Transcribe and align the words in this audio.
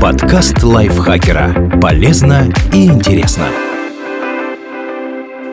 Подкаст 0.00 0.62
лайфхакера. 0.62 1.78
Полезно 1.80 2.52
и 2.72 2.86
интересно. 2.86 3.46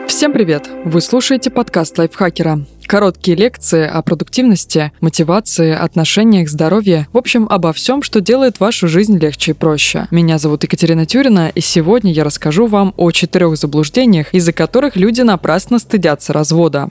Всем 0.06 0.32
привет! 0.32 0.68
Вы 0.84 1.00
слушаете 1.00 1.50
подкаст 1.50 1.96
лайфхакера. 1.98 2.66
Короткие 2.86 3.36
лекции 3.36 3.86
о 3.86 4.02
продуктивности, 4.02 4.92
мотивации, 5.00 5.72
отношениях, 5.72 6.48
здоровье. 6.48 7.06
В 7.12 7.18
общем, 7.18 7.46
обо 7.48 7.72
всем, 7.72 8.02
что 8.02 8.20
делает 8.20 8.60
вашу 8.60 8.88
жизнь 8.88 9.18
легче 9.18 9.52
и 9.52 9.54
проще. 9.54 10.06
Меня 10.10 10.38
зовут 10.38 10.64
Екатерина 10.64 11.06
Тюрина, 11.06 11.50
и 11.54 11.60
сегодня 11.60 12.12
я 12.12 12.24
расскажу 12.24 12.66
вам 12.66 12.92
о 12.96 13.10
четырех 13.12 13.56
заблуждениях, 13.56 14.34
из-за 14.34 14.52
которых 14.52 14.96
люди 14.96 15.20
напрасно 15.20 15.78
стыдятся 15.78 16.32
развода. 16.32 16.88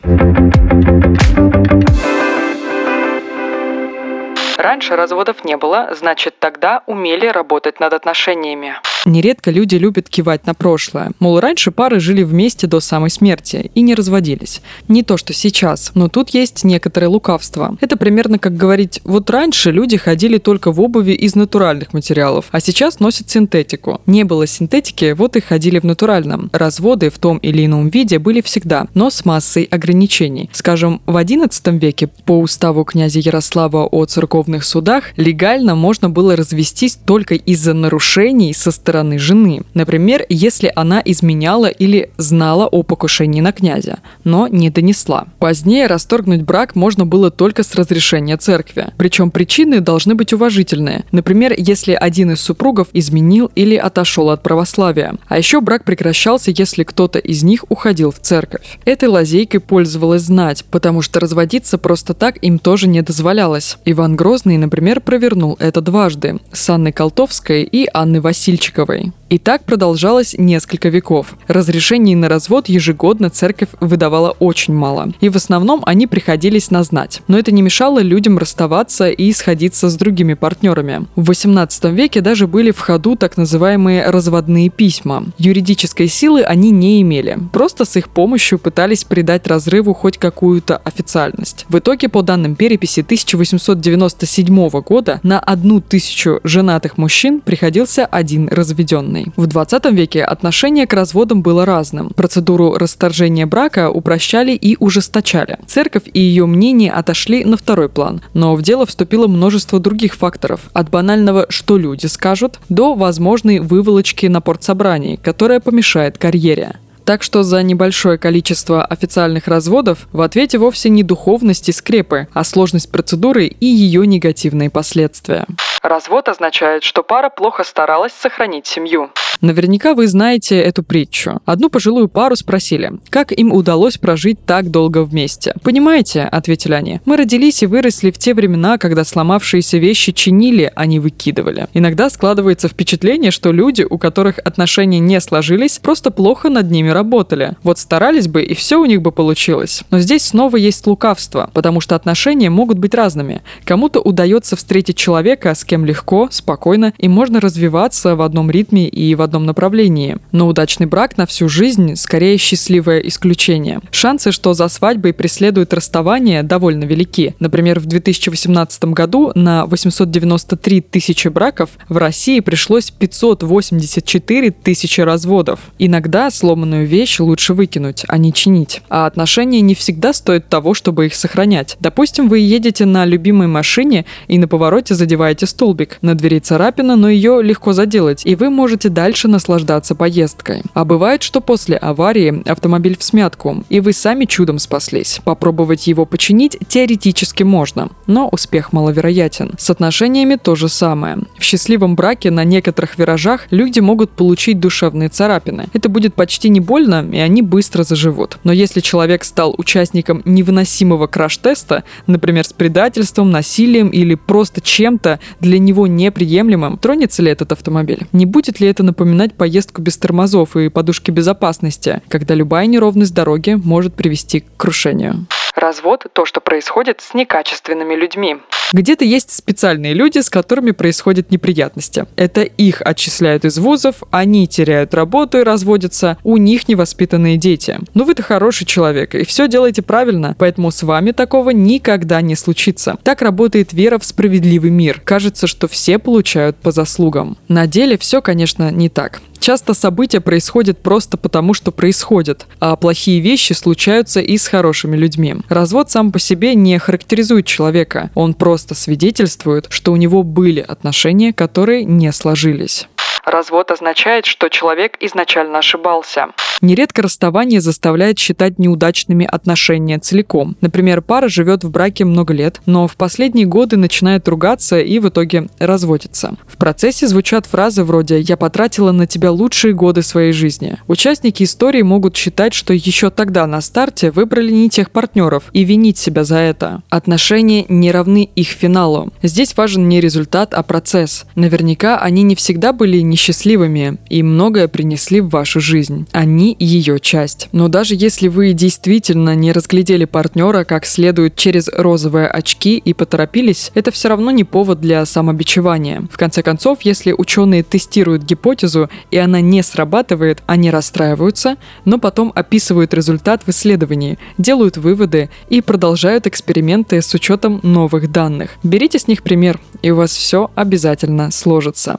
Раньше 4.57 4.95
разводов 4.95 5.43
не 5.43 5.55
было, 5.55 5.89
значит 5.91 6.39
тогда 6.39 6.81
умели 6.87 7.27
работать 7.27 7.79
над 7.79 7.93
отношениями. 7.93 8.81
Нередко 9.07 9.51
люди 9.51 9.75
любят 9.75 10.09
кивать 10.09 10.45
на 10.45 10.53
прошлое. 10.53 11.11
Мол, 11.19 11.39
раньше 11.39 11.71
пары 11.71 12.01
жили 12.01 12.23
вместе 12.23 12.67
до 12.67 12.81
самой 12.81 13.09
смерти 13.09 13.71
и 13.73 13.81
не 13.81 13.95
разводились. 13.95 14.61
Не 14.89 15.01
то, 15.01 15.15
что 15.15 15.31
сейчас, 15.31 15.91
но 15.95 16.09
тут 16.09 16.31
есть 16.31 16.65
некоторое 16.65 17.07
лукавство. 17.07 17.77
Это 17.79 17.95
примерно 17.95 18.37
как 18.37 18.57
говорить, 18.57 18.99
вот 19.05 19.29
раньше 19.29 19.71
люди 19.71 19.95
ходили 19.95 20.39
только 20.39 20.73
в 20.73 20.81
обуви 20.81 21.13
из 21.13 21.35
натуральных 21.35 21.93
материалов, 21.93 22.47
а 22.51 22.59
сейчас 22.59 22.99
носят 22.99 23.29
синтетику. 23.29 24.01
Не 24.07 24.25
было 24.25 24.45
синтетики, 24.45 25.13
вот 25.13 25.37
и 25.37 25.39
ходили 25.39 25.79
в 25.79 25.85
натуральном. 25.85 26.49
Разводы 26.51 27.09
в 27.09 27.17
том 27.17 27.37
или 27.37 27.65
ином 27.65 27.87
виде 27.87 28.19
были 28.19 28.41
всегда, 28.41 28.87
но 28.93 29.09
с 29.09 29.23
массой 29.23 29.63
ограничений. 29.63 30.49
Скажем, 30.51 31.01
в 31.05 31.15
XI 31.15 31.79
веке 31.79 32.07
по 32.07 32.37
уставу 32.37 32.83
князя 32.83 33.19
Ярослава 33.19 33.85
о 33.85 34.03
церковных 34.03 34.65
судах 34.65 35.13
легально 35.15 35.75
можно 35.75 36.09
было 36.09 36.35
развестись 36.35 36.99
только 37.05 37.35
из-за 37.35 37.73
нарушений 37.73 38.53
со 38.53 38.71
стороны 38.71 38.96
стороны 38.97 39.19
жены. 39.19 39.61
Например, 39.75 40.25
если 40.27 40.71
она 40.75 41.01
изменяла 41.05 41.67
или 41.67 42.09
знала 42.17 42.65
о 42.65 42.81
покушении 42.81 43.41
на 43.41 43.51
князя, 43.51 43.99
но 44.23 44.47
не 44.47 44.71
донесла. 44.71 45.27
Позднее 45.37 45.85
расторгнуть 45.85 46.41
брак 46.41 46.75
можно 46.75 47.05
было 47.05 47.29
только 47.29 47.61
с 47.61 47.75
разрешения 47.75 48.37
церкви. 48.37 48.87
Причем 48.97 49.29
причины 49.29 49.81
должны 49.81 50.15
быть 50.15 50.33
уважительные. 50.33 51.05
Например, 51.11 51.53
если 51.55 51.93
один 51.93 52.31
из 52.31 52.41
супругов 52.41 52.87
изменил 52.93 53.51
или 53.53 53.75
отошел 53.75 54.31
от 54.31 54.41
православия. 54.41 55.15
А 55.27 55.37
еще 55.37 55.61
брак 55.61 55.83
прекращался, 55.83 56.51
если 56.51 56.83
кто-то 56.83 57.19
из 57.19 57.43
них 57.43 57.65
уходил 57.69 58.11
в 58.11 58.19
церковь. 58.19 58.79
Этой 58.85 59.09
лазейкой 59.09 59.59
пользовалась 59.59 60.23
знать, 60.23 60.65
потому 60.71 61.03
что 61.03 61.19
разводиться 61.19 61.77
просто 61.77 62.15
так 62.15 62.37
им 62.43 62.57
тоже 62.57 62.87
не 62.87 63.03
дозволялось. 63.03 63.77
Иван 63.85 64.15
Грозный, 64.15 64.57
например, 64.57 65.01
провернул 65.01 65.55
это 65.59 65.81
дважды 65.81 66.39
с 66.51 66.67
Анной 66.69 66.91
Колтовской 66.91 67.61
и 67.63 67.87
Анной 67.93 68.21
Васильчиковой 68.21 68.86
Мельниковой. 68.87 69.11
И 69.29 69.39
так 69.39 69.63
продолжалось 69.63 70.35
несколько 70.37 70.87
веков. 70.87 71.35
Разрешений 71.47 72.15
на 72.15 72.29
развод 72.29 72.69
ежегодно 72.69 73.29
церковь 73.29 73.69
выдавала 73.81 74.31
очень 74.39 74.73
мало. 74.73 75.11
И 75.19 75.27
в 75.27 75.35
основном 75.35 75.83
они 75.85 76.07
приходились 76.07 76.71
на 76.71 76.83
знать. 76.83 77.21
Но 77.27 77.37
это 77.37 77.51
не 77.51 77.61
мешало 77.61 77.99
людям 77.99 78.37
расставаться 78.37 79.09
и 79.09 79.33
сходиться 79.33 79.89
с 79.89 79.95
другими 79.97 80.33
партнерами. 80.33 81.07
В 81.17 81.25
18 81.25 81.85
веке 81.85 82.21
даже 82.21 82.47
были 82.47 82.71
в 82.71 82.79
ходу 82.79 83.17
так 83.17 83.35
называемые 83.35 84.09
разводные 84.09 84.69
письма. 84.69 85.25
Юридической 85.37 86.07
силы 86.07 86.43
они 86.43 86.71
не 86.71 87.01
имели. 87.01 87.37
Просто 87.51 87.83
с 87.83 87.97
их 87.97 88.07
помощью 88.09 88.59
пытались 88.59 89.03
придать 89.03 89.45
разрыву 89.47 89.93
хоть 89.93 90.17
какую-то 90.17 90.77
официальность. 90.77 91.65
В 91.67 91.79
итоге, 91.79 92.07
по 92.07 92.21
данным 92.21 92.55
переписи 92.55 93.01
1897 93.01 94.69
года, 94.81 95.19
на 95.23 95.39
одну 95.39 95.81
тысячу 95.81 96.39
женатых 96.45 96.97
мужчин 96.97 97.41
приходился 97.41 98.05
один 98.05 98.47
разведенный 98.47 98.66
разведенной. 98.67 99.27
В 99.35 99.47
20 99.47 99.85
веке 99.91 100.23
отношение 100.23 100.85
к 100.87 100.93
разводам 100.93 101.41
было 101.41 101.65
разным. 101.65 102.09
Процедуру 102.09 102.73
расторжения 102.73 103.45
брака 103.45 103.89
упрощали 103.89 104.51
и 104.51 104.75
ужесточали. 104.79 105.57
Церковь 105.65 106.03
и 106.13 106.19
ее 106.19 106.45
мнение 106.45 106.91
отошли 106.91 107.45
на 107.45 107.57
второй 107.57 107.89
план, 107.89 108.21
но 108.33 108.55
в 108.55 108.61
дело 108.61 108.85
вступило 108.85 109.27
множество 109.27 109.79
других 109.79 110.15
факторов. 110.15 110.61
От 110.73 110.89
банального 110.89 111.45
«что 111.49 111.77
люди 111.77 112.07
скажут» 112.07 112.59
до 112.69 112.93
возможной 112.93 113.59
выволочки 113.59 114.25
на 114.25 114.41
портсобрании, 114.41 115.15
которая 115.15 115.59
помешает 115.59 116.17
карьере. 116.17 116.75
Так 117.05 117.23
что 117.23 117.43
за 117.43 117.63
небольшое 117.63 118.17
количество 118.17 118.83
официальных 118.83 119.47
разводов 119.47 120.09
в 120.11 120.19
ответе 120.19 120.57
вовсе 120.57 120.89
не 120.89 121.03
духовность 121.03 121.69
и 121.69 121.71
скрепы, 121.71 122.27
а 122.33 122.43
сложность 122.43 122.91
процедуры 122.91 123.45
и 123.45 123.65
ее 123.65 124.05
негативные 124.05 124.69
последствия. 124.69 125.45
Развод 125.87 126.27
означает, 126.27 126.83
что 126.83 127.01
пара 127.01 127.29
плохо 127.29 127.63
старалась 127.63 128.11
сохранить 128.11 128.67
семью. 128.67 129.09
Наверняка 129.39 129.93
вы 129.93 130.07
знаете 130.07 130.59
эту 130.59 130.83
притчу. 130.83 131.39
Одну 131.45 131.69
пожилую 131.69 132.07
пару 132.07 132.35
спросили, 132.35 132.93
как 133.09 133.31
им 133.31 133.53
удалось 133.53 133.97
прожить 133.97 134.43
так 134.45 134.71
долго 134.71 135.03
вместе. 135.03 135.53
«Понимаете»,— 135.63 136.23
ответили 136.31 136.73
они,— 136.73 137.01
«мы 137.05 137.17
родились 137.17 137.61
и 137.61 137.67
выросли 137.67 138.11
в 138.11 138.17
те 138.17 138.33
времена, 138.33 138.77
когда 138.77 139.03
сломавшиеся 139.03 139.77
вещи 139.77 140.11
чинили, 140.11 140.71
а 140.75 140.85
не 140.87 140.99
выкидывали. 140.99 141.67
Иногда 141.73 142.09
складывается 142.09 142.67
впечатление, 142.67 143.31
что 143.31 143.51
люди, 143.51 143.85
у 143.87 143.97
которых 143.97 144.39
отношения 144.39 144.99
не 144.99 145.21
сложились, 145.21 145.79
просто 145.79 146.09
плохо 146.09 146.49
над 146.49 146.71
ними 146.71 146.89
работали. 146.89 147.55
Вот 147.63 147.77
старались 147.77 148.27
бы, 148.27 148.41
и 148.41 148.55
все 148.55 148.77
у 148.77 148.85
них 148.85 149.01
бы 149.01 149.11
получилось. 149.11 149.83
Но 149.91 149.99
здесь 149.99 150.23
снова 150.23 150.57
есть 150.57 150.87
лукавство, 150.87 151.51
потому 151.53 151.79
что 151.79 151.95
отношения 151.95 152.49
могут 152.49 152.79
быть 152.79 152.95
разными. 152.95 153.43
Кому-то 153.65 153.99
удается 153.99 154.55
встретить 154.55 154.97
человека, 154.97 155.53
с 155.53 155.63
кем 155.63 155.76
легко, 155.85 156.29
спокойно, 156.31 156.93
и 156.97 157.07
можно 157.07 157.39
развиваться 157.39 158.15
в 158.15 158.21
одном 158.21 158.51
ритме 158.51 158.87
и 158.87 159.15
в 159.15 159.21
одном 159.21 159.45
направлении. 159.45 160.17
Но 160.31 160.47
удачный 160.47 160.87
брак 160.87 161.17
на 161.17 161.25
всю 161.25 161.49
жизнь 161.49 161.95
скорее 161.95 162.37
счастливое 162.37 162.99
исключение. 162.99 163.79
Шансы, 163.91 164.31
что 164.31 164.53
за 164.53 164.67
свадьбой 164.67 165.13
преследует 165.13 165.73
расставание, 165.73 166.43
довольно 166.43 166.83
велики. 166.83 167.35
Например, 167.39 167.79
в 167.79 167.85
2018 167.85 168.85
году 168.85 169.31
на 169.35 169.65
893 169.65 170.81
тысячи 170.81 171.27
браков 171.27 171.71
в 171.89 171.97
России 171.97 172.39
пришлось 172.39 172.91
584 172.91 174.51
тысячи 174.51 175.01
разводов. 175.01 175.59
Иногда 175.79 176.29
сломанную 176.31 176.87
вещь 176.87 177.19
лучше 177.19 177.53
выкинуть, 177.53 178.03
а 178.07 178.17
не 178.17 178.33
чинить. 178.33 178.81
А 178.89 179.05
отношения 179.05 179.61
не 179.61 179.75
всегда 179.75 180.13
стоят 180.13 180.49
того, 180.49 180.73
чтобы 180.73 181.05
их 181.07 181.15
сохранять. 181.15 181.77
Допустим, 181.79 182.29
вы 182.29 182.39
едете 182.39 182.85
на 182.85 183.05
любимой 183.05 183.47
машине 183.47 184.05
и 184.27 184.37
на 184.37 184.47
повороте 184.47 184.95
задеваете 184.95 185.45
столбик. 185.67 185.97
На 186.01 186.15
двери 186.15 186.39
царапина, 186.39 186.95
но 186.95 187.09
ее 187.09 187.41
легко 187.43 187.73
заделать, 187.73 188.25
и 188.25 188.35
вы 188.35 188.49
можете 188.49 188.87
дальше 188.87 189.27
наслаждаться 189.27 189.95
поездкой. 189.95 190.63
А 190.73 190.85
бывает, 190.85 191.23
что 191.23 191.41
после 191.41 191.75
аварии 191.75 192.41
автомобиль 192.49 192.95
в 192.97 193.03
смятку, 193.03 193.65
и 193.67 193.81
вы 193.81 193.91
сами 193.91 194.23
чудом 194.25 194.59
спаслись. 194.59 195.19
Попробовать 195.25 195.87
его 195.87 196.05
починить 196.05 196.57
теоретически 196.69 197.43
можно, 197.43 197.89
но 198.07 198.29
успех 198.29 198.71
маловероятен. 198.71 199.55
С 199.57 199.69
отношениями 199.69 200.37
то 200.41 200.55
же 200.55 200.69
самое. 200.69 201.17
В 201.37 201.43
счастливом 201.43 201.95
браке 201.95 202.31
на 202.31 202.45
некоторых 202.45 202.97
виражах 202.97 203.47
люди 203.51 203.81
могут 203.81 204.11
получить 204.11 204.61
душевные 204.61 205.09
царапины. 205.09 205.65
Это 205.73 205.89
будет 205.89 206.13
почти 206.13 206.47
не 206.49 206.61
больно, 206.61 207.05
и 207.11 207.17
они 207.17 207.41
быстро 207.41 207.83
заживут. 207.83 208.37
Но 208.45 208.53
если 208.53 208.79
человек 208.79 209.25
стал 209.25 209.53
участником 209.57 210.21
невыносимого 210.23 211.07
краш-теста, 211.07 211.83
например, 212.05 212.45
с 212.45 212.53
предательством, 212.53 213.31
насилием 213.31 213.89
или 213.89 214.15
просто 214.15 214.61
чем-то 214.61 215.19
для 215.41 215.46
него 215.55 215.87
неприемлемым, 215.87 216.77
тронется 216.77 217.23
ли 217.23 217.31
этот 217.31 217.53
автомобиль? 217.53 218.07
Не 218.11 218.25
будет 218.25 218.59
ли 218.59 218.67
это 218.67 218.83
напоминать 218.83 219.33
поездку 219.35 219.81
без 219.81 219.97
тормозов 219.97 220.57
и 220.57 220.69
подушки 220.69 221.11
безопасности, 221.11 222.01
когда 222.09 222.35
любая 222.35 222.65
неровность 222.65 223.13
дороги 223.13 223.57
может 223.63 223.95
привести 223.95 224.41
к 224.41 224.45
крушению. 224.57 225.25
Развод– 225.55 226.05
то, 226.13 226.25
что 226.25 226.41
происходит 226.41 227.01
с 227.01 227.13
некачественными 227.13 227.95
людьми. 227.95 228.37
Где-то 228.73 229.05
есть 229.05 229.31
специальные 229.31 229.93
люди, 229.93 230.19
с 230.19 230.29
которыми 230.29 230.71
происходят 230.71 231.31
неприятности. 231.31 232.05
Это 232.15 232.41
их 232.41 232.81
отчисляют 232.83 233.45
из 233.45 233.57
вузов, 233.57 234.03
они 234.11 234.47
теряют 234.47 234.93
работу 234.93 235.39
и 235.39 235.43
разводятся, 235.43 236.17
у 236.23 236.37
них 236.37 236.67
невоспитанные 236.67 237.37
дети. 237.37 237.79
Но 237.93 238.03
вы-то 238.03 238.23
хороший 238.23 238.65
человек, 238.65 239.15
и 239.15 239.23
все 239.23 239.47
делаете 239.47 239.81
правильно, 239.81 240.35
поэтому 240.37 240.71
с 240.71 240.83
вами 240.83 241.11
такого 241.11 241.51
никогда 241.51 242.21
не 242.21 242.35
случится. 242.35 242.97
Так 243.03 243.21
работает 243.21 243.71
вера 243.73 243.99
в 243.99 244.05
справедливый 244.05 244.71
мир. 244.71 245.01
Кажется, 245.03 245.47
что 245.47 245.67
все 245.67 245.97
получают 245.97 246.57
по 246.57 246.71
заслугам. 246.71 247.37
На 247.47 247.67
деле 247.67 247.97
все, 247.97 248.21
конечно, 248.21 248.69
не 248.71 248.89
так. 248.89 249.21
Часто 249.39 249.73
события 249.73 250.19
происходят 250.19 250.79
просто 250.79 251.15
потому, 251.15 251.53
что 251.53 251.71
происходят, 251.71 252.47
а 252.59 252.75
плохие 252.75 253.19
вещи 253.21 253.53
случаются 253.53 254.19
и 254.19 254.37
с 254.37 254.47
хорошими 254.47 254.97
людьми. 254.97 255.35
Развод 255.47 255.91
сам 255.91 256.11
по 256.11 256.19
себе 256.19 256.55
не 256.55 256.77
характеризует 256.79 257.45
человека, 257.45 258.09
он 258.15 258.33
просто 258.33 258.56
свидетельствует, 258.75 259.67
что 259.69 259.91
у 259.91 259.95
него 259.95 260.23
были 260.23 260.59
отношения, 260.59 261.33
которые 261.33 261.83
не 261.83 262.11
сложились. 262.11 262.87
Развод 263.27 263.71
означает, 263.71 264.25
что 264.25 264.49
человек 264.49 264.97
изначально 264.99 265.59
ошибался. 265.59 266.27
Нередко 266.61 267.03
расставание 267.03 267.61
заставляет 267.61 268.17
считать 268.17 268.57
неудачными 268.57 269.27
отношения 269.29 269.99
целиком. 269.99 270.57
Например, 270.61 271.01
пара 271.01 271.27
живет 271.27 271.63
в 271.63 271.69
браке 271.69 272.03
много 272.05 272.33
лет, 272.33 272.61
но 272.65 272.87
в 272.87 272.95
последние 272.95 273.45
годы 273.45 273.77
начинает 273.77 274.27
ругаться 274.27 274.79
и 274.79 274.97
в 274.99 275.09
итоге 275.09 275.49
разводится. 275.59 276.35
В 276.47 276.57
процессе 276.57 277.07
звучат 277.07 277.45
фразы 277.45 277.83
вроде 277.83 278.19
«я 278.19 278.37
потратила 278.37 278.91
на 278.91 279.05
тебя 279.05 279.31
лучшие 279.31 279.73
годы 279.73 280.01
своей 280.01 280.31
жизни». 280.31 280.77
Участники 280.87 281.43
истории 281.43 281.83
могут 281.83 282.15
считать, 282.15 282.53
что 282.53 282.73
еще 282.73 283.11
тогда 283.11 283.45
на 283.45 283.61
старте 283.61 284.09
выбрали 284.09 284.51
не 284.51 284.69
тех 284.69 284.89
партнеров 284.89 285.43
и 285.53 285.63
винить 285.63 285.97
себя 285.97 286.23
за 286.23 286.37
это. 286.37 286.81
Отношения 286.89 287.65
не 287.69 287.91
равны 287.91 288.29
их 288.35 288.47
финалу. 288.47 289.13
Здесь 289.21 289.55
важен 289.55 289.87
не 289.87 290.01
результат, 290.01 290.53
а 290.53 290.63
процесс. 290.63 291.25
Наверняка 291.35 291.99
они 291.99 292.23
не 292.23 292.35
всегда 292.35 292.73
были 292.73 293.01
несчастливыми 293.17 293.97
и 294.09 294.21
многое 294.21 294.67
принесли 294.67 295.21
в 295.21 295.29
вашу 295.29 295.59
жизнь. 295.59 296.05
Они 296.11 296.55
ее 296.59 296.99
часть. 296.99 297.49
Но 297.51 297.67
даже 297.67 297.95
если 297.95 298.27
вы 298.27 298.53
действительно 298.53 299.33
не 299.33 299.51
разглядели 299.51 300.05
партнера 300.05 300.63
как 300.65 300.85
следует 300.85 301.35
через 301.35 301.67
розовые 301.67 302.27
очки 302.27 302.77
и 302.77 302.93
поторопились, 302.93 303.71
это 303.73 303.89
все 303.89 304.09
равно 304.09 304.29
не 304.29 304.43
повод 304.43 304.79
для 304.79 305.03
самобичевания. 305.03 306.07
В 306.11 306.17
конце 306.17 306.43
концов, 306.43 306.79
если 306.83 307.11
ученые 307.11 307.63
тестируют 307.63 308.21
гипотезу 308.21 308.87
и 309.09 309.17
она 309.17 309.41
не 309.41 309.63
срабатывает, 309.63 310.43
они 310.45 310.69
расстраиваются, 310.69 311.55
но 311.85 311.97
потом 311.97 312.31
описывают 312.35 312.93
результат 312.93 313.41
в 313.47 313.49
исследовании, 313.49 314.19
делают 314.37 314.77
выводы 314.77 315.31
и 315.49 315.61
продолжают 315.61 316.27
эксперименты 316.27 317.01
с 317.01 317.11
учетом 317.15 317.61
новых 317.63 318.11
данных. 318.11 318.51
Берите 318.61 318.99
с 318.99 319.07
них 319.07 319.23
пример, 319.23 319.59
и 319.81 319.89
у 319.89 319.95
вас 319.95 320.11
все 320.11 320.51
обязательно 320.53 321.31
сложится. 321.31 321.97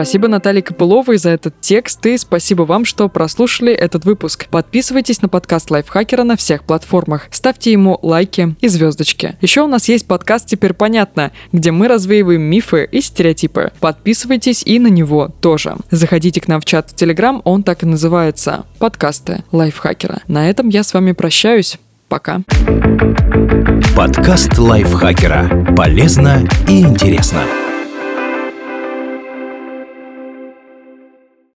Спасибо 0.00 0.28
Наталье 0.28 0.62
Копыловой 0.62 1.18
за 1.18 1.28
этот 1.28 1.60
текст 1.60 2.06
и 2.06 2.16
спасибо 2.16 2.62
вам, 2.62 2.86
что 2.86 3.10
прослушали 3.10 3.70
этот 3.70 4.06
выпуск. 4.06 4.46
Подписывайтесь 4.48 5.20
на 5.20 5.28
подкаст 5.28 5.70
Лайфхакера 5.70 6.22
на 6.22 6.38
всех 6.38 6.64
платформах. 6.64 7.28
Ставьте 7.30 7.72
ему 7.72 7.98
лайки 8.00 8.56
и 8.62 8.68
звездочки. 8.68 9.36
Еще 9.42 9.60
у 9.60 9.66
нас 9.66 9.90
есть 9.90 10.06
подкаст 10.06 10.46
«Теперь 10.46 10.72
понятно», 10.72 11.32
где 11.52 11.70
мы 11.70 11.86
развеиваем 11.86 12.40
мифы 12.40 12.88
и 12.90 13.02
стереотипы. 13.02 13.72
Подписывайтесь 13.78 14.62
и 14.62 14.78
на 14.78 14.86
него 14.86 15.28
тоже. 15.42 15.76
Заходите 15.90 16.40
к 16.40 16.48
нам 16.48 16.62
в 16.62 16.64
чат 16.64 16.92
в 16.92 16.96
Телеграм, 16.96 17.42
он 17.44 17.62
так 17.62 17.82
и 17.82 17.86
называется– 17.86 18.64
подкасты 18.78 19.44
Лайфхакера. 19.52 20.22
На 20.28 20.48
этом 20.48 20.70
я 20.70 20.82
с 20.82 20.94
вами 20.94 21.12
прощаюсь. 21.12 21.76
Пока. 22.08 22.40
Подкаст 23.94 24.56
Лайфхакера. 24.56 25.74
Полезно 25.76 26.48
и 26.66 26.80
интересно. 26.80 27.42